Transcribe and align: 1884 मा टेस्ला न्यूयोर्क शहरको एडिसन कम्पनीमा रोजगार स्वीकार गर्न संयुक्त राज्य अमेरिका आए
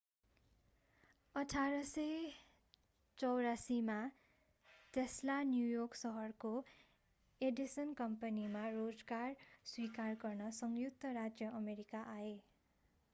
1884 1.35 3.81
मा 3.89 3.97
टेस्ला 4.93 5.41
न्यूयोर्क 5.43 5.95
शहरको 6.01 6.53
एडिसन 7.41 7.93
कम्पनीमा 8.01 8.69
रोजगार 8.71 9.35
स्वीकार 9.67 10.13
गर्न 10.21 10.49
संयुक्त 10.57 11.05
राज्य 11.15 11.47
अमेरिका 11.57 11.99
आए 12.11 12.29